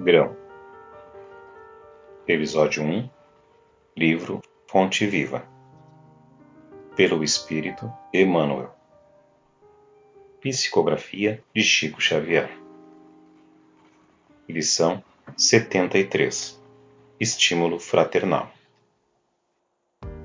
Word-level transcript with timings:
Grão. 0.00 0.36
Episódio 2.24 2.84
1 2.84 3.10
Livro 3.96 4.40
Fonte 4.68 5.04
Viva. 5.04 5.44
Pelo 6.94 7.24
Espírito 7.24 7.92
Emmanuel. 8.14 8.70
Psicografia 10.40 11.42
de 11.52 11.64
Chico 11.64 12.00
Xavier. 12.00 12.48
Lição 14.48 15.02
73 15.36 16.62
Estímulo 17.18 17.80
Fraternal. 17.80 18.52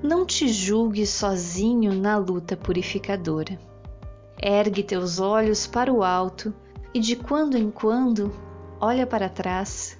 Não 0.00 0.24
te 0.24 0.46
julgues 0.46 1.10
sozinho 1.10 1.92
na 1.92 2.16
luta 2.16 2.56
purificadora. 2.56 3.58
Ergue 4.40 4.84
teus 4.84 5.18
olhos 5.18 5.66
para 5.66 5.92
o 5.92 6.04
alto 6.04 6.54
e 6.94 7.00
de 7.00 7.16
quando 7.16 7.58
em 7.58 7.72
quando 7.72 8.32
olha 8.80 9.06
para 9.06 9.28
trás, 9.28 9.98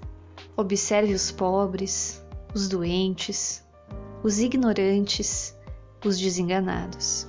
observe 0.56 1.14
os 1.14 1.30
pobres, 1.30 2.24
os 2.54 2.68
doentes, 2.68 3.64
os 4.22 4.38
ignorantes, 4.38 5.56
os 6.04 6.18
desenganados. 6.18 7.26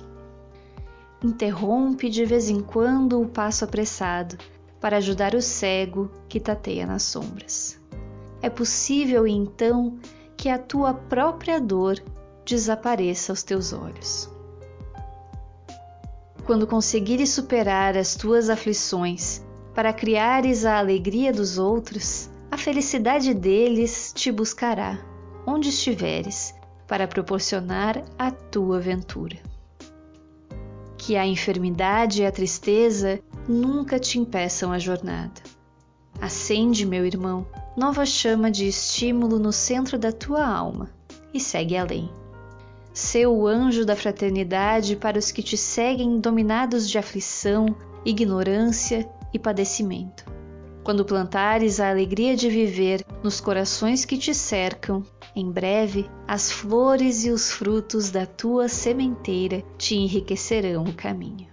Interrompe 1.22 2.08
de 2.08 2.24
vez 2.24 2.48
em 2.48 2.60
quando 2.60 3.20
o 3.20 3.28
passo 3.28 3.64
apressado 3.64 4.36
para 4.80 4.98
ajudar 4.98 5.34
o 5.34 5.42
cego 5.42 6.10
que 6.28 6.38
tateia 6.38 6.86
nas 6.86 7.02
sombras. 7.02 7.80
É 8.42 8.50
possível 8.50 9.26
então 9.26 9.98
que 10.36 10.48
a 10.48 10.58
tua 10.58 10.94
própria 10.94 11.60
dor 11.60 12.02
desapareça 12.44 13.32
aos 13.32 13.42
teus 13.42 13.72
olhos. 13.72 14.30
Quando 16.44 16.66
conseguires 16.66 17.30
superar 17.30 17.96
as 17.96 18.14
tuas 18.14 18.48
aflições 18.48 19.45
para 19.76 19.92
criares 19.92 20.64
a 20.64 20.78
alegria 20.78 21.30
dos 21.30 21.58
outros, 21.58 22.30
a 22.50 22.56
felicidade 22.56 23.34
deles 23.34 24.10
te 24.16 24.32
buscará, 24.32 24.98
onde 25.46 25.68
estiveres, 25.68 26.54
para 26.88 27.06
proporcionar 27.06 28.02
a 28.18 28.30
tua 28.30 28.80
ventura. 28.80 29.36
Que 30.96 31.14
a 31.14 31.26
enfermidade 31.26 32.22
e 32.22 32.26
a 32.26 32.32
tristeza 32.32 33.20
nunca 33.46 33.98
te 33.98 34.18
impeçam 34.18 34.72
a 34.72 34.78
jornada. 34.78 35.42
Acende, 36.22 36.86
meu 36.86 37.04
irmão, 37.04 37.46
nova 37.76 38.06
chama 38.06 38.50
de 38.50 38.66
estímulo 38.66 39.38
no 39.38 39.52
centro 39.52 39.98
da 39.98 40.10
tua 40.10 40.46
alma 40.46 40.90
e 41.34 41.38
segue 41.38 41.76
além. 41.76 42.10
Sê 42.94 43.26
o 43.26 43.46
anjo 43.46 43.84
da 43.84 43.94
fraternidade 43.94 44.96
para 44.96 45.18
os 45.18 45.30
que 45.30 45.42
te 45.42 45.58
seguem 45.58 46.18
dominados 46.18 46.88
de 46.88 46.96
aflição, 46.96 47.76
ignorância 48.06 49.06
e 49.32 49.38
padecimento. 49.38 50.24
Quando 50.86 51.04
plantares 51.04 51.80
a 51.80 51.90
alegria 51.90 52.36
de 52.36 52.48
viver 52.48 53.04
nos 53.22 53.40
corações 53.40 54.04
que 54.04 54.16
te 54.16 54.32
cercam, 54.32 55.04
em 55.34 55.50
breve 55.50 56.08
as 56.28 56.50
flores 56.52 57.24
e 57.24 57.30
os 57.30 57.50
frutos 57.50 58.10
da 58.10 58.24
tua 58.24 58.68
sementeira 58.68 59.62
te 59.76 59.96
enriquecerão 59.96 60.84
o 60.84 60.92
caminho. 60.92 61.48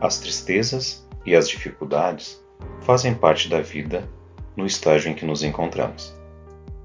As 0.00 0.18
tristezas 0.18 1.06
e 1.26 1.36
as 1.36 1.48
dificuldades 1.48 2.42
fazem 2.80 3.14
parte 3.14 3.48
da 3.48 3.60
vida 3.60 4.08
no 4.56 4.64
estágio 4.66 5.10
em 5.10 5.14
que 5.14 5.24
nos 5.24 5.42
encontramos. 5.42 6.14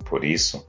Por 0.05 0.23
isso, 0.25 0.67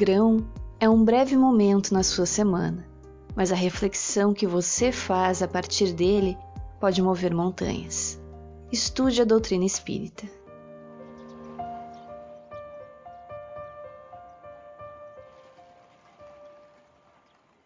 Grão 0.00 0.38
é 0.80 0.88
um 0.88 1.04
breve 1.04 1.36
momento 1.36 1.92
na 1.92 2.02
sua 2.02 2.24
semana, 2.24 2.88
mas 3.36 3.52
a 3.52 3.54
reflexão 3.54 4.32
que 4.32 4.46
você 4.46 4.90
faz 4.90 5.42
a 5.42 5.48
partir 5.48 5.92
dele 5.92 6.38
pode 6.80 7.02
mover 7.02 7.34
montanhas. 7.34 8.18
Estude 8.72 9.20
a 9.20 9.26
doutrina 9.26 9.66
espírita. 9.66 10.24